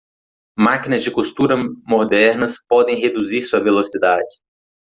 Máquinas 0.57 1.03
de 1.03 1.11
costura 1.11 1.55
modernas 1.85 2.55
podem 2.67 2.99
reduzir 2.99 3.43
sua 3.43 3.59
velocidade. 3.63 4.25